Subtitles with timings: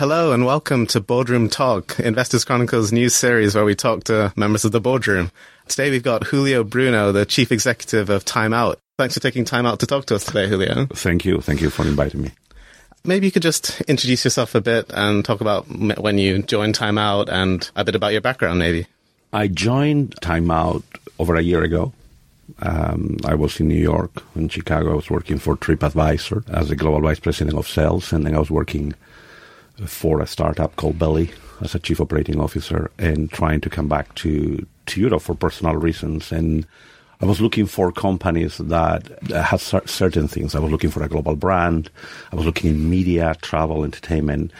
[0.00, 4.64] Hello and welcome to Boardroom Talk, Investors Chronicle's news series where we talk to members
[4.64, 5.30] of the boardroom.
[5.68, 8.80] Today we've got Julio Bruno, the chief executive of Time Out.
[8.96, 10.86] Thanks for taking time out to talk to us today, Julio.
[10.86, 11.42] Thank you.
[11.42, 12.30] Thank you for inviting me.
[13.04, 16.96] Maybe you could just introduce yourself a bit and talk about when you joined Time
[16.96, 18.86] Out and a bit about your background, maybe.
[19.34, 20.82] I joined Time Out
[21.18, 21.92] over a year ago.
[22.62, 24.22] Um, I was in New York.
[24.34, 28.24] In Chicago, I was working for TripAdvisor as the global vice president of sales, and
[28.24, 28.94] then I was working
[29.86, 34.14] for a startup called Belly as a chief operating officer and trying to come back
[34.16, 36.32] to, to Europe for personal reasons.
[36.32, 36.66] And
[37.20, 40.54] I was looking for companies that had certain things.
[40.54, 41.90] I was looking for a global brand.
[42.32, 44.52] I was looking in media, travel, entertainment.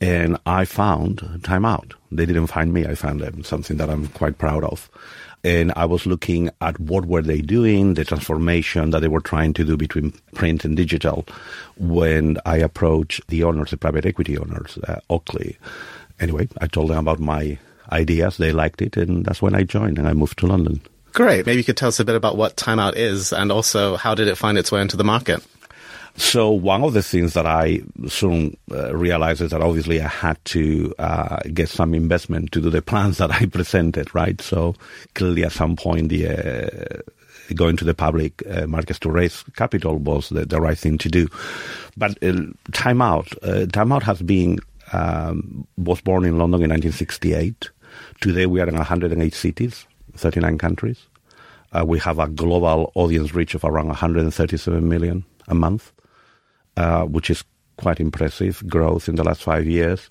[0.00, 1.94] And I found Time Out.
[2.10, 2.86] They didn't find me.
[2.86, 4.90] I found them, something that I'm quite proud of
[5.44, 9.54] and I was looking at what were they doing, the transformation that they were trying
[9.54, 11.26] to do between print and digital.
[11.76, 15.58] When I approached the owners, the private equity owners, uh, Oakley,
[16.20, 17.58] anyway, I told them about my
[17.90, 18.36] ideas.
[18.36, 20.80] They liked it, and that's when I joined and I moved to London.
[21.12, 21.44] Great.
[21.44, 24.28] Maybe you could tell us a bit about what Timeout is, and also how did
[24.28, 25.44] it find its way into the market.
[26.16, 30.42] So one of the things that I soon uh, realized is that obviously I had
[30.46, 34.40] to uh, get some investment to do the plans that I presented, right?
[34.40, 34.74] So
[35.14, 39.96] clearly at some point the uh, going to the public uh, markets to raise capital
[39.96, 41.28] was the, the, right thing to do.
[41.96, 42.34] But uh,
[42.72, 44.58] Time Out, uh, Time Out has been
[44.92, 47.70] um, was born in London in 1968.
[48.20, 51.06] Today we are in 108 cities, 39 countries.
[51.84, 55.92] we have a global audience reach of around 137 million a month
[56.76, 57.44] uh, which is
[57.76, 60.08] quite impressive growth in the last five years.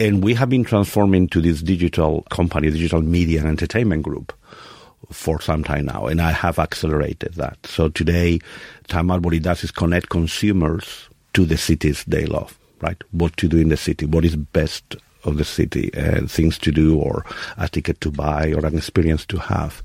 [0.00, 4.32] And we have been transforming to this digital company, digital media and entertainment group
[5.12, 7.58] for some time now, and I have accelerated that.
[7.66, 8.40] So today,
[8.88, 13.00] Time Out, what it does is connect consumers to the cities they love, right?
[13.12, 16.72] What to do in the city, what is best of the city, and things to
[16.72, 17.24] do, or
[17.56, 19.82] a ticket to buy, or an experience to have.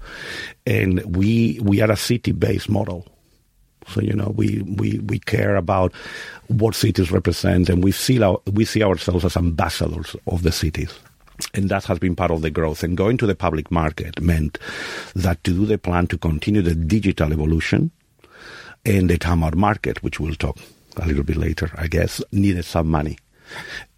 [0.66, 3.06] And we we are a city-based model.
[3.89, 5.94] So you know, we we we care about
[6.47, 10.94] what cities represent, and we see our, we see ourselves as ambassadors of the cities.
[11.53, 12.83] And that has been part of the growth.
[12.83, 14.57] And going to the public market meant
[15.16, 17.91] that to do the plan to continue the digital evolution
[18.85, 20.57] and the Time market, which we'll talk
[20.97, 23.17] a little bit later, I guess, needed some money.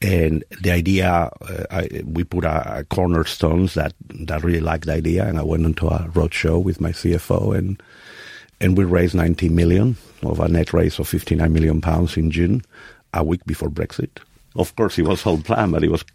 [0.01, 4.93] And the idea, uh, I, we put a, a cornerstones that, that really liked the
[4.93, 7.81] idea, and I went into a roadshow with my CFO and
[8.61, 12.61] and we raised 90 million of a net raise of 59 million pounds in June,
[13.13, 14.19] a week before Brexit.
[14.55, 16.05] Of course, it was all planned, but it was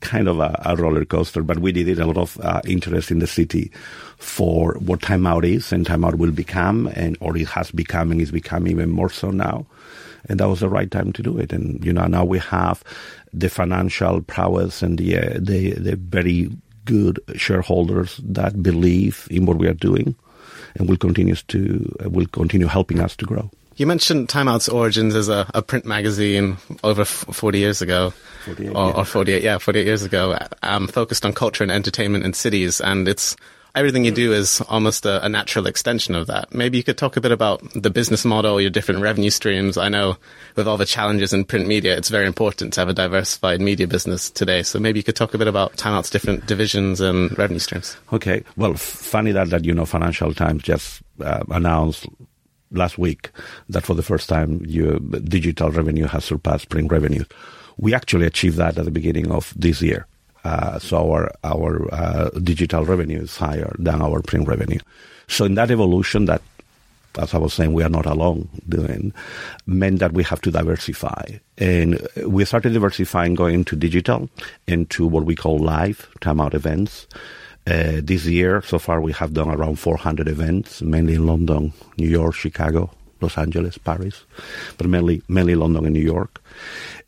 [0.00, 1.42] kind of a, a roller coaster.
[1.42, 3.70] But we did it a lot of uh, interest in the city
[4.16, 8.30] for what timeout is and timeout will become, and or it has become and is
[8.30, 9.66] becoming even more so now.
[10.26, 11.52] And that was the right time to do it.
[11.52, 12.82] And you know, now we have
[13.34, 16.50] the financial prowess and the uh, the, the very
[16.86, 20.14] good shareholders that believe in what we are doing
[20.74, 23.50] and will continue to uh, will continue helping us to grow.
[23.76, 28.12] You mentioned Time Out's origins as a, a print magazine over f- 40 years ago.
[28.44, 28.92] 48, or, yeah.
[28.92, 32.80] or 48, yeah, 48 years ago, um, focused on culture and entertainment in cities.
[32.80, 33.34] And it's
[33.74, 36.54] everything you do is almost a, a, natural extension of that.
[36.54, 39.76] Maybe you could talk a bit about the business model, your different revenue streams.
[39.76, 40.16] I know
[40.54, 43.88] with all the challenges in print media, it's very important to have a diversified media
[43.88, 44.62] business today.
[44.62, 47.96] So maybe you could talk a bit about Time Out's different divisions and revenue streams.
[48.12, 48.44] Okay.
[48.56, 52.06] Well, funny that, that you know, Financial Times just uh, announced
[52.70, 53.30] last week
[53.68, 57.24] that for the first time, your digital revenue has surpassed print revenue.
[57.76, 60.06] We actually achieved that at the beginning of this year.
[60.44, 64.80] Uh, so our our uh, digital revenue is higher than our print revenue.
[65.26, 66.42] So in that evolution, that
[67.18, 69.12] as I was saying, we are not alone doing,
[69.66, 71.38] meant that we have to diversify.
[71.58, 74.28] And we started diversifying going into digital
[74.66, 77.06] into what we call live timeout events.
[77.66, 82.08] Uh, this year, so far, we have done around 400 events, mainly in London, New
[82.08, 82.90] York, Chicago,
[83.22, 84.24] Los Angeles, Paris,
[84.76, 86.42] but mainly mainly London and New York.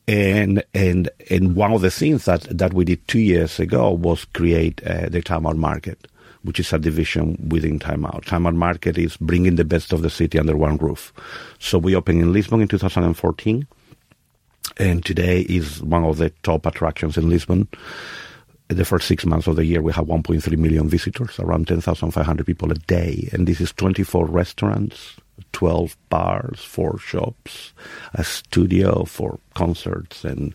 [0.08, 4.24] And and and one of the things that that we did two years ago was
[4.26, 6.06] create uh, the Time Out Market,
[6.42, 8.24] which is a division within Time Out.
[8.24, 11.12] Time Out Market is bringing the best of the city under one roof.
[11.58, 13.66] So we opened in Lisbon in 2014,
[14.76, 17.66] and today is one of the top attractions in Lisbon.
[18.68, 22.70] The first six months of the year, we have 1.3 million visitors, around 10,500 people
[22.70, 25.16] a day, and this is 24 restaurants,
[25.52, 27.72] 12 bars, four shops,
[28.14, 30.24] a studio for concerts.
[30.24, 30.54] And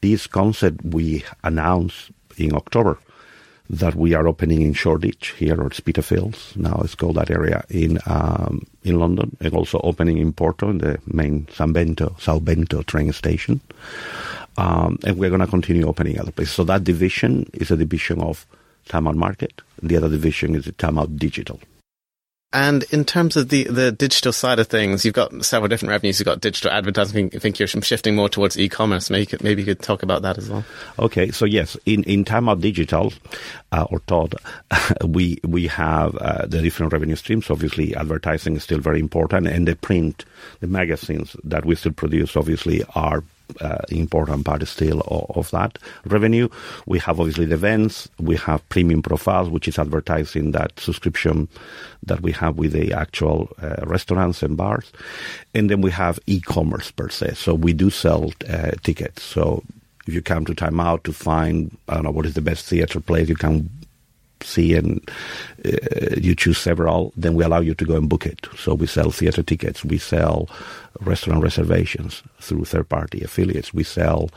[0.00, 2.98] this concept we announced in October
[3.70, 6.54] that we are opening in Shoreditch here or Spitalfields.
[6.56, 10.78] Now it's called that area in um, in London, and also opening in Porto in
[10.78, 13.60] the main San Bento, Bento train station.
[14.58, 16.54] Um, and we're going to continue opening other places.
[16.54, 18.46] So that division is a division of
[18.92, 19.62] Out Market.
[19.82, 21.58] The other division is the Out Digital.
[22.52, 26.18] And in terms of the, the digital side of things, you've got several different revenues.
[26.18, 27.30] You've got digital advertising.
[27.34, 29.08] I think you're shifting more towards e-commerce.
[29.08, 30.64] Maybe you could, maybe you could talk about that as well.
[30.98, 33.12] Okay, so yes, in in Time Out Digital
[33.72, 34.34] uh, or Todd,
[35.06, 37.50] we we have uh, the different revenue streams.
[37.50, 40.24] Obviously, advertising is still very important, and the print,
[40.60, 43.24] the magazines that we still produce, obviously, are
[43.60, 46.48] uh, important part still of, of, that revenue.
[46.86, 48.08] We have obviously the events.
[48.18, 51.48] We have premium profiles, which is advertising that subscription
[52.04, 54.92] that we have with the actual uh, restaurants and bars.
[55.54, 57.34] And then we have e-commerce per se.
[57.34, 59.22] So we do sell uh, tickets.
[59.22, 59.62] So
[60.06, 62.66] if you come to Time Out to find, I don't know, what is the best
[62.66, 63.70] theater place, you can
[64.44, 65.00] see and
[65.64, 68.46] uh, you choose several, then we allow you to go and book it.
[68.56, 70.48] So we sell theater tickets, we sell
[71.00, 74.30] restaurant reservations through third party affiliates, we sell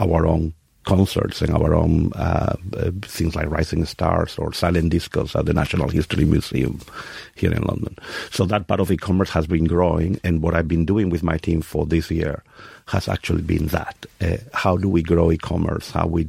[0.00, 5.36] our own concerts and our own uh, uh, things like Rising Stars or Silent Discos
[5.38, 6.80] at the National History Museum
[7.34, 7.96] here in London.
[8.30, 11.38] So that part of e-commerce has been growing, and what I've been doing with my
[11.38, 12.42] team for this year
[12.86, 14.06] has actually been that.
[14.20, 15.90] Uh, how do we grow e-commerce?
[15.90, 16.28] How we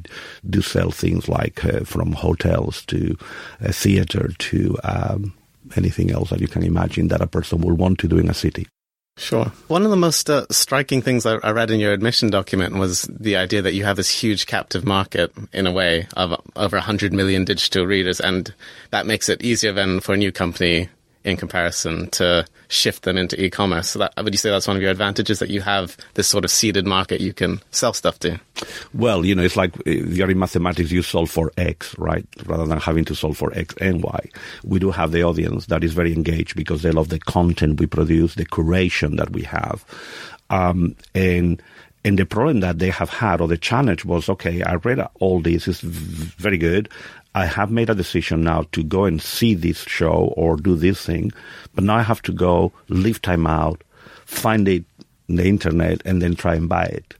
[0.49, 3.17] do sell things like uh, from hotels to
[3.63, 5.33] uh, theater to um,
[5.75, 8.33] anything else that you can imagine that a person will want to do in a
[8.33, 8.67] city.
[9.15, 9.45] Sure.
[9.67, 13.03] One of the most uh, striking things I, I, read in your admission document was
[13.03, 17.13] the idea that you have this huge captive market, in a way, of over 100
[17.13, 18.53] million digital readers, and
[18.89, 20.89] that makes it easier then for a new company
[21.23, 23.89] in comparison to shift them into e-commerce.
[23.89, 26.43] So that, would you say that's one of your advantages that you have this sort
[26.43, 28.39] of seeded market you can sell stuff to?
[28.93, 32.25] Well, you know, it's like if you're in mathematics, you solve for X, right?
[32.45, 34.29] Rather than having to solve for X and Y.
[34.63, 37.87] We do have the audience that is very engaged because they love the content we
[37.87, 39.85] produce, the curation that we have.
[40.49, 41.61] Um, and
[42.05, 45.39] and the problem that they have had, or the challenge was, okay, I read all
[45.39, 46.89] this, it's very good.
[47.35, 51.05] I have made a decision now to go and see this show or do this
[51.05, 51.31] thing,
[51.73, 53.83] but now I have to go leave time out,
[54.25, 54.83] find it
[55.27, 57.15] in the internet, and then try and buy it.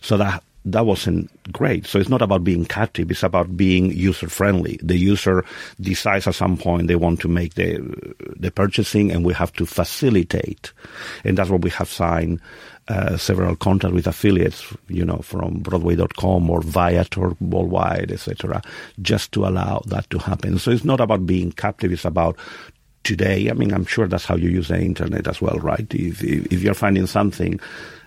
[0.00, 1.86] So that that wasn't great.
[1.86, 4.78] So it's not about being captive; it's about being user friendly.
[4.82, 5.44] The user
[5.80, 9.66] decides at some point they want to make the the purchasing, and we have to
[9.66, 10.72] facilitate,
[11.24, 12.40] and that's what we have signed
[12.88, 18.62] uh, several contracts with affiliates, you know, from Broadway.com or Viator worldwide, etc.,
[19.00, 20.58] just to allow that to happen.
[20.58, 22.36] So it's not about being captive; it's about
[23.04, 23.50] today.
[23.50, 25.92] I mean, I'm sure that's how you use the internet as well, right?
[25.92, 27.60] If if you're finding something,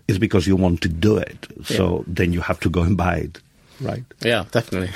[0.07, 1.47] it's because you want to do it.
[1.63, 2.03] So yeah.
[2.07, 3.39] then you have to go and buy it,
[3.81, 4.03] right?
[4.21, 4.89] Yeah, definitely.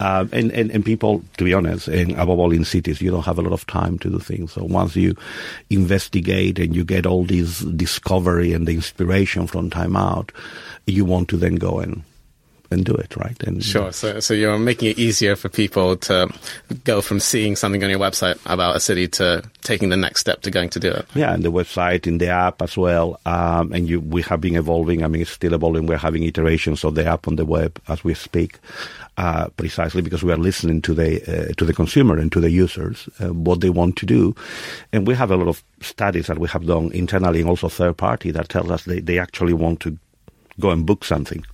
[0.00, 3.24] Uh, and, and, and people, to be honest, and above all in cities, you don't
[3.24, 4.52] have a lot of time to do things.
[4.52, 5.16] So once you
[5.70, 10.32] investigate and you get all this discovery and the inspiration from time out,
[10.86, 12.02] you want to then go and
[12.70, 13.42] and do it, right?
[13.44, 13.92] And sure.
[13.92, 16.28] So, so you're making it easier for people to
[16.84, 20.42] go from seeing something on your website about a city to taking the next step
[20.42, 21.06] to going to do it.
[21.14, 23.20] Yeah, and the website, in the app as well.
[23.24, 25.02] Um, and you, we have been evolving.
[25.02, 25.86] I mean, it's still evolving.
[25.86, 28.58] We're having iterations of the app on the web as we speak
[29.18, 32.50] uh, precisely because we are listening to the uh, to the consumer and to the
[32.50, 34.34] users uh, what they want to do,
[34.92, 37.96] and we have a lot of studies that we have done internally and also third
[37.96, 39.98] party that tells us they, they actually want to
[40.60, 41.44] go and book something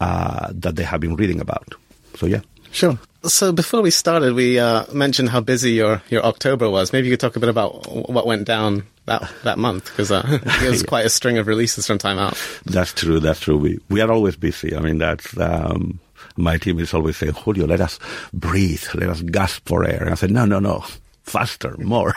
[0.00, 1.74] uh, that they have been reading about.
[2.16, 2.40] So yeah,
[2.72, 2.98] sure.
[3.24, 6.92] So before we started, we uh, mentioned how busy your, your October was.
[6.92, 10.22] Maybe you could talk a bit about what went down that that month because uh,
[10.62, 12.40] it was quite a string of releases from Time Out.
[12.64, 13.20] That's true.
[13.20, 13.56] That's true.
[13.56, 14.76] We we are always busy.
[14.76, 15.98] I mean, that's um,
[16.36, 17.98] my team is always saying, Julio, let us
[18.32, 20.02] breathe, let us gasp for air.
[20.02, 20.84] And I said, no, no, no,
[21.22, 22.14] faster, more.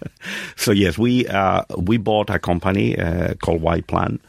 [0.56, 4.20] so yes, we uh, we bought a company uh, called YPlan.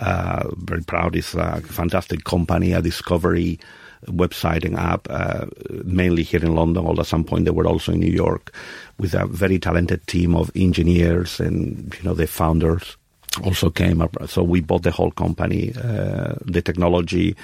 [0.00, 1.14] Uh, very proud.
[1.14, 3.60] It's a fantastic company, a discovery
[4.06, 5.44] website and app, uh,
[5.84, 8.50] mainly here in London, although at some point they were also in New York,
[8.98, 12.96] with a very talented team of engineers and, you know, the founders
[13.44, 14.16] also came up.
[14.26, 15.72] So we bought the whole company.
[15.76, 17.36] Uh, the technology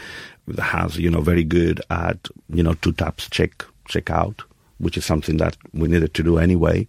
[0.59, 4.43] has, you know, very good at, you know, two taps check, check out,
[4.79, 6.87] which is something that we needed to do anyway.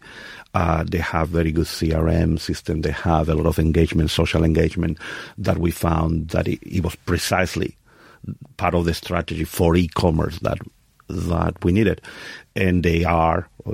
[0.54, 2.82] Uh, they have very good CRM system.
[2.82, 4.98] They have a lot of engagement, social engagement
[5.38, 7.78] that we found that it, it was precisely
[8.58, 10.58] part of the strategy for e-commerce that
[11.10, 12.02] that we needed.
[12.56, 13.72] And they are uh,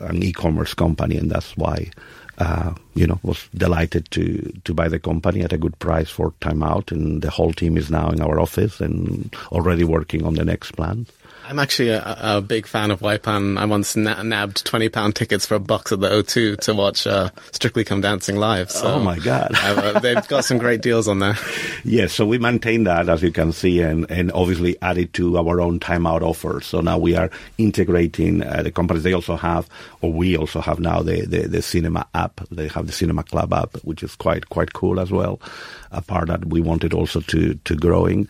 [0.00, 1.90] an e-commerce company, and that's why
[2.38, 6.32] uh, you know, was delighted to to buy the company at a good price for
[6.40, 10.34] Time Out, and the whole team is now in our office and already working on
[10.34, 11.06] the next plan.
[11.52, 13.58] I'm actually a, a big fan of YPlan.
[13.58, 17.06] I once na- nabbed twenty pound tickets for a box at the O2 to watch
[17.06, 18.70] uh, Strictly Come Dancing live.
[18.70, 21.36] So oh my god, uh, they've got some great deals on there.
[21.84, 25.36] Yes, so we maintain that as you can see, and and obviously add it to
[25.36, 26.60] our own timeout offer.
[26.62, 27.28] So now we are
[27.58, 29.02] integrating uh, the companies.
[29.02, 29.68] They also have,
[30.00, 32.40] or we also have now the, the the cinema app.
[32.50, 35.40] They have the Cinema Club app, which is quite quite cool as well.
[35.94, 38.28] A part that we wanted also to to growing,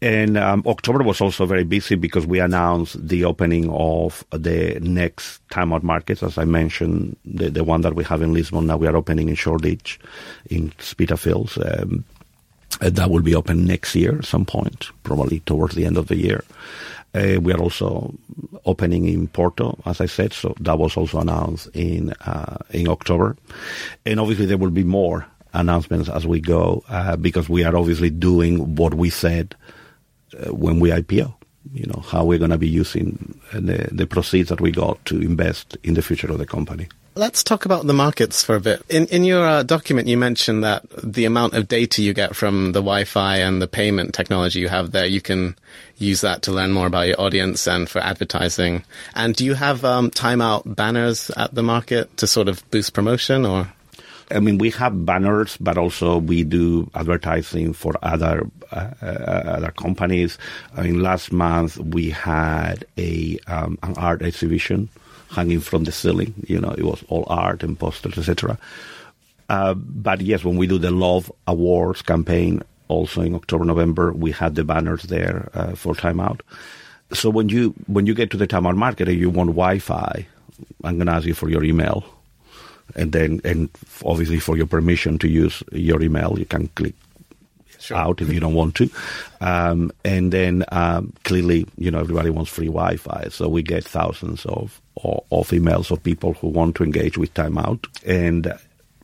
[0.00, 5.46] and um, October was also very busy because we announced the opening of the next
[5.48, 8.66] timeout markets, as I mentioned, the, the one that we have in Lisbon.
[8.66, 10.00] Now we are opening in Shoreditch,
[10.48, 11.58] in Spitalfields.
[11.58, 12.04] Um,
[12.80, 16.16] that will be open next year at some point, probably towards the end of the
[16.16, 16.42] year.
[17.14, 18.12] Uh, we are also
[18.64, 23.36] opening in Porto, as I said, so that was also announced in uh, in October,
[24.04, 28.10] and obviously there will be more announcements as we go uh, because we are obviously
[28.10, 29.56] doing what we said
[30.38, 31.34] uh, when we IPO
[31.72, 35.20] you know, how we're going to be using the, the proceeds that we got to
[35.20, 36.88] invest in the future of the company.
[37.16, 38.82] Let's talk about the markets for a bit.
[38.88, 42.72] In in your uh, document, you mentioned that the amount of data you get from
[42.72, 45.54] the Wi-Fi and the payment technology you have there, you can
[45.96, 48.82] use that to learn more about your audience and for advertising.
[49.14, 53.46] And do you have um, timeout banners at the market to sort of boost promotion,
[53.46, 53.72] or?
[54.30, 59.06] I mean, we have banners, but also we do advertising for other uh, uh,
[59.56, 60.38] other companies.
[60.76, 64.88] I mean, last month we had a um, an art exhibition
[65.30, 66.34] hanging from the ceiling.
[66.46, 68.58] You know, it was all art and posters, etc.
[69.48, 74.30] Uh, but yes, when we do the Love Awards campaign, also in October, November, we
[74.30, 76.40] had the banners there uh, for Timeout.
[77.12, 80.26] So when you when you get to the Timeout market and you want Wi-Fi,
[80.82, 82.04] I'm going to ask you for your email
[82.94, 83.68] and then and
[84.04, 86.94] obviously for your permission to use your email, you can click
[87.78, 87.96] sure.
[87.96, 88.90] out if you don't want to.
[89.40, 94.44] Um, and then um, clearly, you know, everybody wants free Wi-Fi, so we get thousands
[94.46, 98.52] of of emails of people who want to engage with Timeout, and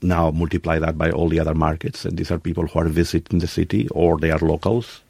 [0.03, 3.41] now multiply that by all the other markets, and these are people who are visiting
[3.41, 5.01] the city or they are locals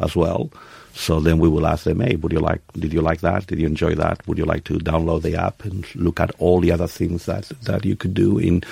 [0.00, 0.50] as well.
[0.98, 3.46] So then we will ask them, hey, would you like, did you like that?
[3.46, 4.26] Did you enjoy that?
[4.26, 7.44] Would you like to download the app and look at all the other things that,
[7.62, 8.64] that you could do in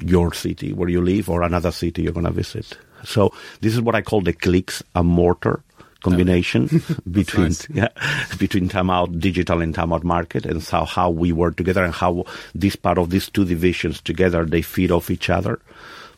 [0.00, 2.78] your city where you live or another city you're going to visit?
[3.04, 5.64] So this is what I call the clicks and mortar
[6.04, 6.70] combination
[7.10, 7.68] between nice.
[7.70, 7.88] yeah,
[8.38, 12.24] between timeout digital and timeout market and how, how we work together and how
[12.54, 15.60] this part of these two divisions together they feed off each other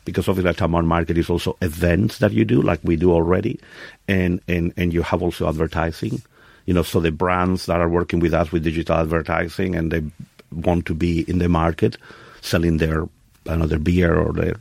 [0.05, 3.59] because obviously Timeout Market is also events that you do, like we do already,
[4.07, 6.21] and, and, and you have also advertising.
[6.65, 10.03] You know, so the brands that are working with us with digital advertising and they
[10.51, 11.97] want to be in the market
[12.41, 13.07] selling their,
[13.45, 14.55] another beer or their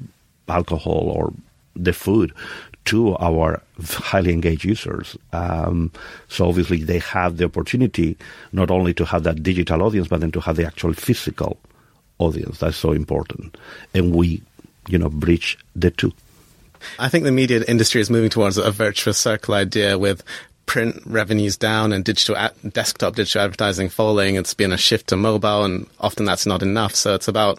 [0.48, 1.32] alcohol or
[1.76, 2.32] the food
[2.86, 5.16] to our highly engaged users.
[5.32, 5.90] Um,
[6.28, 8.16] so obviously they have the opportunity
[8.52, 11.58] not only to have that digital audience, but then to have the actual physical
[12.18, 12.58] audience.
[12.58, 13.56] That's so important.
[13.94, 14.42] And we
[14.88, 16.12] you know, bridge the two.
[16.98, 20.22] I think the media industry is moving towards a virtuous circle idea with
[20.66, 24.36] print revenues down and digital ad- desktop digital advertising falling.
[24.36, 26.94] It's been a shift to mobile, and often that's not enough.
[26.94, 27.58] So it's about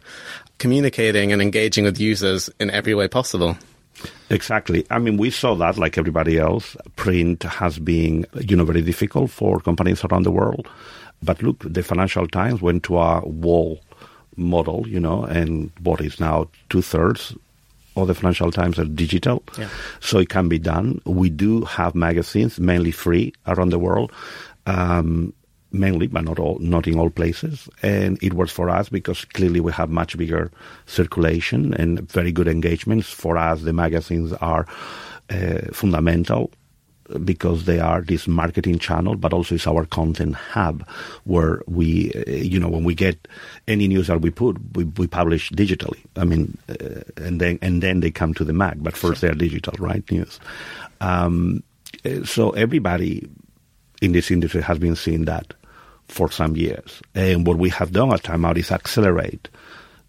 [0.58, 3.58] communicating and engaging with users in every way possible.
[4.30, 4.86] Exactly.
[4.90, 6.76] I mean, we saw that like everybody else.
[6.96, 10.68] Print has been, you know, very difficult for companies around the world.
[11.24, 13.80] But look, the Financial Times went to a wall
[14.38, 17.36] model, you know, and what is now two thirds
[17.96, 19.70] of the Financial Times are digital, yeah.
[20.00, 21.02] so it can be done.
[21.06, 24.12] We do have magazines, mainly free around the world,
[24.66, 25.34] um,
[25.72, 27.70] mainly, but not all, not in all places.
[27.82, 30.52] And it works for us because clearly we have much bigger
[30.86, 33.10] circulation and very good engagements.
[33.10, 34.68] For us, the magazines are
[35.30, 36.52] uh, fundamental
[37.24, 40.88] because they are this marketing channel, but also it's our content hub
[41.24, 43.28] where we, uh, you know, when we get
[43.68, 46.00] any news that we put, we, we publish digitally.
[46.16, 49.34] I mean, uh, and then and then they come to the Mac, but first they're
[49.34, 50.10] digital, right?
[50.12, 50.40] News.
[51.02, 51.64] Um,
[52.06, 53.28] uh, so everybody
[54.02, 55.54] in this industry has been seeing that
[56.08, 59.48] for some years, and what we have done at Time Out is accelerate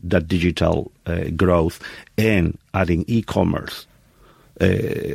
[0.02, 1.82] that digital uh, growth
[2.18, 3.86] and adding e-commerce
[4.60, 4.64] uh,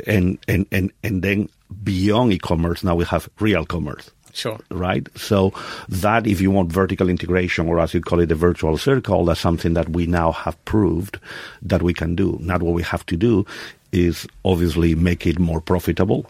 [0.06, 1.48] and and and and then
[1.82, 4.10] beyond e-commerce, now we have real commerce.
[4.32, 4.58] Sure.
[4.70, 5.06] Right?
[5.16, 5.52] So
[5.88, 9.40] that if you want vertical integration or as you call it the virtual circle, that's
[9.40, 11.18] something that we now have proved
[11.60, 12.38] that we can do.
[12.40, 13.44] Now what we have to do
[13.92, 16.26] is obviously make it more profitable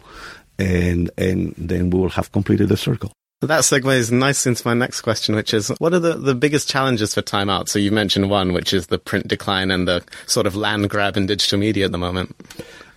[0.59, 3.11] and and then we will have completed the circle.
[3.41, 7.13] That segues nicely into my next question, which is what are the, the biggest challenges
[7.13, 7.67] for Time Out?
[7.67, 11.17] So you mentioned one, which is the print decline and the sort of land grab
[11.17, 12.35] in digital media at the moment.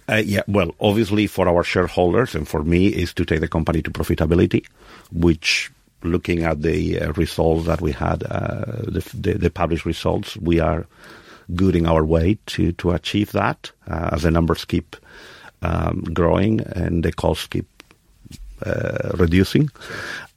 [0.09, 3.83] Uh, yeah, well, obviously for our shareholders and for me is to take the company
[3.83, 4.65] to profitability,
[5.11, 5.71] which
[6.03, 10.61] looking at the uh, results that we had, uh, the, the, the, published results, we
[10.61, 10.87] are
[11.55, 14.97] good in our way to, to achieve that uh, as the numbers keep
[15.63, 17.67] um, growing and the costs keep
[18.65, 19.69] uh, reducing.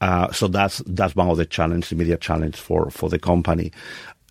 [0.02, 3.72] Uh, so that's that's one of the challenge, immediate challenge for for the company.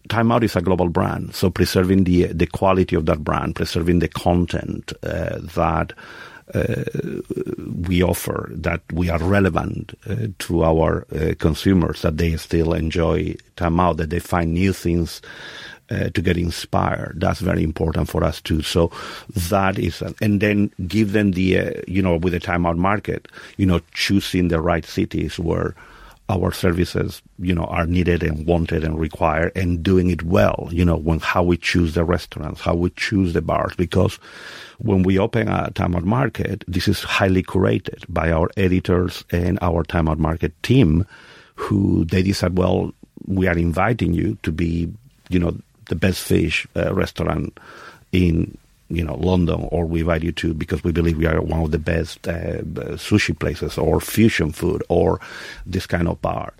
[0.08, 4.00] Time Out is a global brand, so preserving the the quality of that brand, preserving
[4.00, 5.92] the content uh, that
[6.54, 6.84] uh,
[7.86, 13.34] we offer, that we are relevant uh, to our uh, consumers, that they still enjoy
[13.56, 15.20] Time Out, that they find new things
[15.90, 17.16] uh, to get inspired.
[17.20, 18.62] That's very important for us too.
[18.62, 18.90] So
[19.48, 23.28] that is, and then give them the, uh, you know, with the time out market,
[23.56, 25.74] you know, choosing the right cities where
[26.28, 30.85] our services, you know, are needed and wanted and required and doing it well, you
[30.85, 34.18] know, when how we choose the restaurants, how we choose the bars, because
[34.78, 39.58] when we open a time out market, this is highly curated by our editors and
[39.62, 41.06] our time out market team
[41.54, 42.92] who they decide, well,
[43.26, 44.92] we are inviting you to be,
[45.30, 45.56] you know,
[45.87, 47.58] the best fish uh, restaurant
[48.12, 48.56] in
[48.88, 51.71] you know London, or we invite you to because we believe we are one of
[51.71, 52.62] the best uh,
[52.97, 55.21] sushi places, or fusion food, or
[55.66, 56.52] this kind of bar,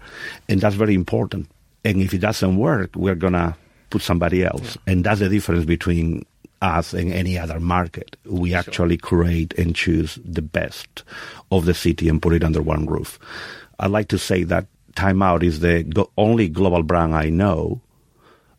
[0.49, 1.50] and that's very important.
[1.85, 3.56] And if it doesn't work, we're gonna
[3.90, 4.92] put somebody else, yeah.
[4.92, 6.25] and that's the difference between
[6.61, 8.16] us and any other market.
[8.25, 8.58] We sure.
[8.58, 11.04] actually create and choose the best
[11.50, 13.18] of the city and put it under one roof.
[13.78, 14.66] I like to say that
[14.97, 17.80] Time Out is the go- only global brand I know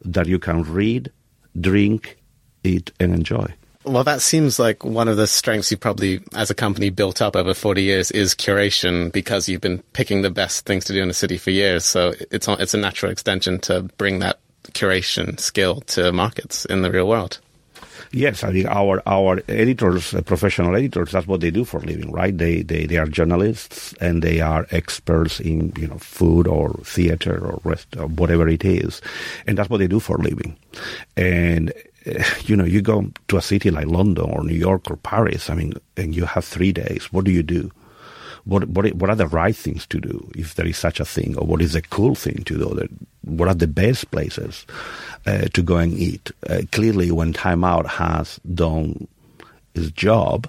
[0.05, 1.11] that you can read,
[1.59, 2.17] drink,
[2.63, 3.53] eat, and enjoy.
[3.85, 7.37] Well, that seems like one of the strengths you probably, as a company, built up
[7.37, 11.07] over 40 years is curation because you've been picking the best things to do in
[11.07, 11.85] the city for years.
[11.85, 14.39] So it's, it's a natural extension to bring that
[14.71, 17.39] curation skill to markets in the real world.
[18.11, 21.85] Yes, I mean our our editors, uh, professional editors, that's what they do for a
[21.85, 22.35] living, right?
[22.35, 27.37] They they they are journalists and they are experts in you know food or theater
[27.45, 28.99] or rest or whatever it is,
[29.45, 30.57] and that's what they do for a living.
[31.17, 31.71] And
[32.45, 35.55] you know, you go to a city like London or New York or Paris, I
[35.55, 37.11] mean, and you have three days.
[37.11, 37.71] What do you do?
[38.45, 41.37] what what what are the right things to do if there is such a thing,
[41.37, 42.87] or what is the cool thing to do?
[43.21, 44.65] What are the best places
[45.25, 46.31] uh, to go and eat?
[46.49, 49.07] Uh, clearly, when Time Out has done
[49.75, 50.47] its job,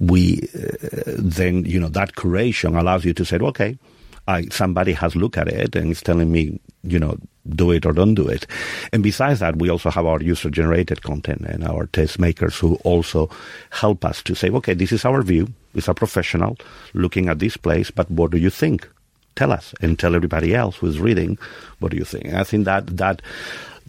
[0.00, 3.78] we uh, then you know that curation allows you to say, okay,
[4.26, 7.18] I, somebody has looked at it and is telling me, you know,
[7.48, 8.46] do it or don't do it.
[8.92, 12.76] And besides that, we also have our user generated content and our test makers who
[12.84, 13.30] also
[13.70, 15.48] help us to say, okay, this is our view.
[15.74, 16.56] It's a professional
[16.92, 18.88] looking at this place, but what do you think?
[19.36, 21.38] Tell us and tell everybody else who's reading,
[21.80, 22.26] what do you think?
[22.26, 23.20] And I think that, that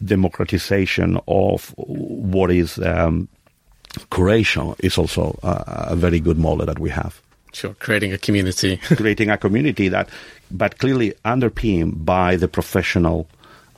[0.04, 3.28] democratization of what is, um,
[4.12, 7.22] curation is also a, a very good model that we have.
[7.56, 8.76] Sure, creating a community.
[8.84, 10.10] creating a community that,
[10.52, 13.30] but clearly underpinned by the professional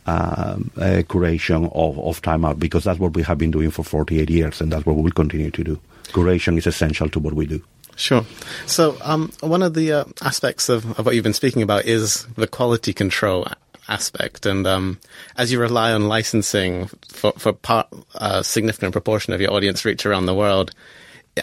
[0.08, 3.84] um, uh, curation of, of Time Out because that's what we have been doing for
[3.84, 5.80] 48 years and that's what we will continue to do.
[6.06, 7.62] Curation is essential to what we do.
[7.96, 8.26] Sure.
[8.66, 12.26] So, um, one of the uh, aspects of, of what you've been speaking about is
[12.36, 13.46] the quality control
[13.88, 14.48] aspect.
[14.48, 15.00] And um,
[15.38, 20.04] as you rely on licensing for, for part, a significant proportion of your audience reach
[20.04, 20.72] around the world,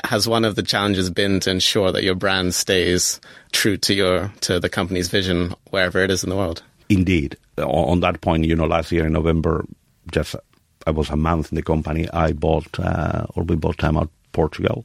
[0.04, 3.20] has one of the challenges been to ensure that your brand stays
[3.52, 6.62] true to your to the company's vision wherever it is in the world?
[6.88, 9.64] Indeed, on that point, you know, last year in November,
[10.12, 10.36] just
[10.86, 12.08] I was a month in the company.
[12.10, 14.84] I bought uh, or we bought time out Portugal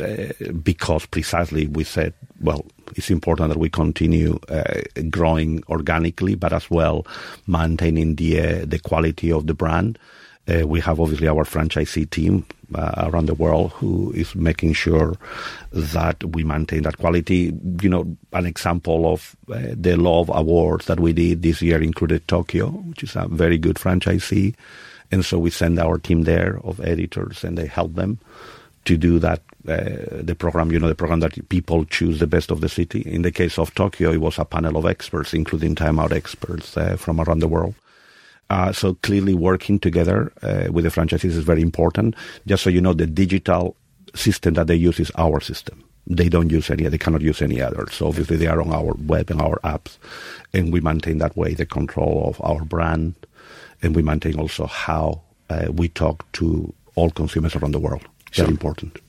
[0.00, 6.52] uh, because precisely we said, well, it's important that we continue uh, growing organically, but
[6.52, 7.06] as well
[7.46, 9.98] maintaining the uh, the quality of the brand.
[10.48, 15.16] Uh, we have obviously our franchisee team uh, around the world who is making sure
[15.72, 17.52] that we maintain that quality.
[17.82, 22.26] You know, an example of uh, the Love Awards that we did this year included
[22.28, 24.54] Tokyo, which is a very good franchisee.
[25.10, 28.18] And so we send our team there of editors and they help them
[28.86, 32.50] to do that, uh, the program, you know, the program that people choose the best
[32.50, 33.00] of the city.
[33.00, 36.76] In the case of Tokyo, it was a panel of experts, including Time Out experts
[36.76, 37.74] uh, from around the world.
[38.48, 42.14] Uh, so clearly working together uh, with the franchises is very important.
[42.46, 43.76] Just so you know, the digital
[44.14, 45.82] system that they use is our system.
[46.06, 47.86] They don't use any, they cannot use any other.
[47.90, 49.98] So obviously they are on our web and our apps.
[50.54, 53.14] And we maintain that way the control of our brand.
[53.82, 58.06] And we maintain also how uh, we talk to all consumers around the world.
[58.30, 58.44] Sure.
[58.44, 59.00] Very important.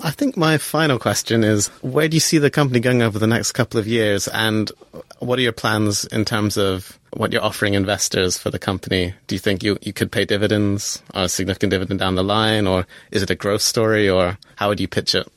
[0.00, 3.26] I think my final question is where do you see the company going over the
[3.26, 4.70] next couple of years and
[5.20, 9.14] what are your plans in terms of what you're offering investors for the company?
[9.26, 12.66] Do you think you, you could pay dividends, or a significant dividend down the line,
[12.66, 15.28] or is it a growth story, or how would you pitch it?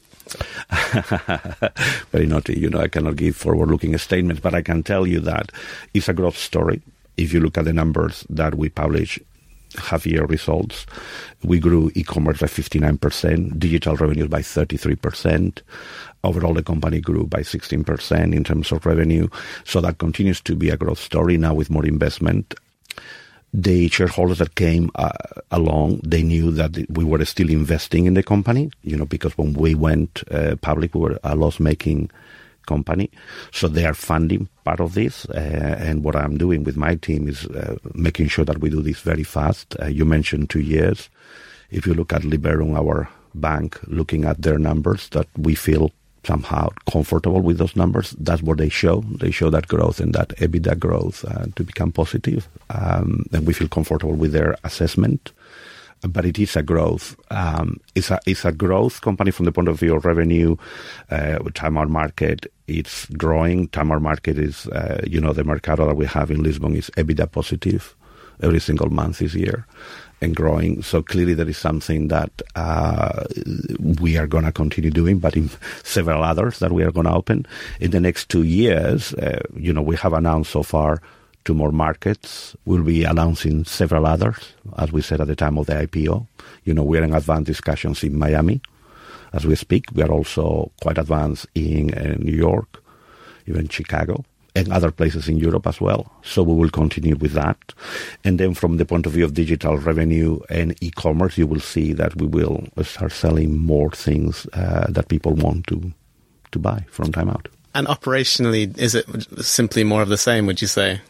[2.12, 2.60] Very naughty.
[2.60, 5.52] You know, I cannot give forward looking statements, but I can tell you that
[5.94, 6.82] it's a growth story.
[7.16, 9.20] If you look at the numbers that we publish
[9.76, 10.86] half year results.
[11.44, 15.62] We grew e-commerce by 59%, digital revenues by 33%.
[16.24, 19.28] Overall, the company grew by 16% in terms of revenue.
[19.64, 22.54] So that continues to be a growth story now with more investment.
[23.54, 25.12] The shareholders that came uh,
[25.52, 29.54] along, they knew that we were still investing in the company, you know, because when
[29.54, 32.12] we went uh, public, we were a loss-making
[32.68, 33.10] company.
[33.52, 35.26] So they are funding part of this.
[35.30, 38.82] Uh, and what I'm doing with my team is uh, making sure that we do
[38.82, 39.76] this very fast.
[39.82, 41.10] Uh, you mentioned two years.
[41.72, 45.92] If you look at Liberum, our bank, looking at their numbers, that we feel
[46.28, 48.12] somehow comfortable with those numbers.
[48.20, 49.02] That's what they show.
[49.20, 52.48] They show that growth and that EBITDA growth uh, to become positive.
[52.70, 55.32] Um, and we feel comfortable with their assessment
[56.02, 57.16] but it is a growth.
[57.32, 60.56] Um, it's a it's a growth company from the point of view of revenue.
[61.10, 63.68] Uh, time out market, it's growing.
[63.70, 66.90] Time out market is, uh, you know, the mercado that we have in Lisbon is
[66.92, 67.96] EBITDA positive
[68.42, 69.66] every single month this year
[70.22, 70.82] and growing.
[70.82, 73.24] So clearly there is something that uh,
[74.00, 75.50] we are going to continue doing, but in
[75.84, 77.46] several others that we are going to open
[77.80, 79.14] in the next two years.
[79.16, 81.02] Uh, you know, we have announced so far
[81.48, 82.56] to more markets.
[82.66, 86.28] We'll be announcing several others, as we said at the time of the IPO.
[86.66, 88.62] You know, we're in advanced discussions in Miami
[89.32, 89.86] as we speak.
[89.94, 92.84] We are also quite advanced in uh, New York,
[93.46, 94.26] even Chicago,
[94.58, 96.12] and other places in Europe as well.
[96.22, 97.58] So we will continue with that.
[98.26, 101.94] And then from the point of view of digital revenue and e-commerce, you will see
[101.94, 105.94] that we will start selling more things uh, that people want to
[106.52, 107.48] to buy from time out.
[107.74, 109.06] And operationally, is it
[109.44, 111.02] simply more of the same, would you say?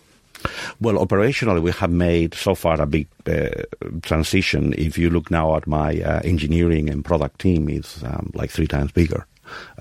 [0.80, 3.64] Well, operationally, we have made so far a big uh,
[4.02, 4.74] transition.
[4.78, 8.68] If you look now at my uh, engineering and product team, it's um, like three
[8.68, 9.26] times bigger.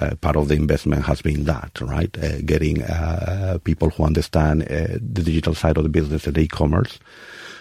[0.00, 2.16] Uh, part of the investment has been that, right?
[2.22, 6.98] Uh, getting uh, people who understand uh, the digital side of the business and e-commerce.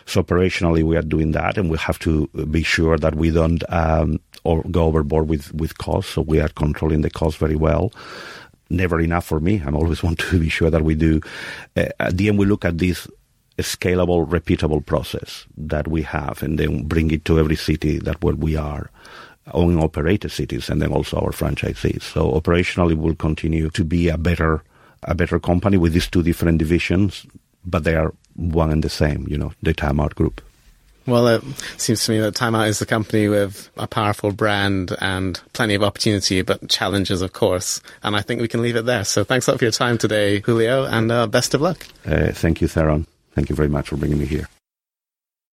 [0.05, 3.63] So operationally, we are doing that, and we have to be sure that we don't
[3.73, 6.13] um, or go overboard with with costs.
[6.13, 7.91] So we are controlling the costs very well
[8.69, 9.61] never enough for me.
[9.65, 11.21] I always want to be sure that we do.
[11.75, 13.07] Uh, at the end, we look at this
[13.57, 18.35] scalable, repeatable process that we have, and then bring it to every city that where
[18.35, 18.89] we are
[19.53, 22.01] own operated cities, and then also our franchisees.
[22.01, 24.63] So operationally, we'll continue to be a better
[25.03, 27.27] a better company with these two different divisions,
[27.63, 29.27] but they are one and the same.
[29.29, 30.41] You know, the Time Out Group.
[31.07, 31.43] Well, it
[31.77, 35.75] seems to me that Time Out is a company with a powerful brand and plenty
[35.75, 37.79] of opportunity, but challenges, of course.
[38.01, 39.03] And I think we can leave it there.
[39.03, 41.85] So thanks a lot for your time today, Julio, and uh, best of luck.
[42.05, 43.05] Uh, thank you, Theron.
[43.33, 44.47] Thank you very much for bringing me here.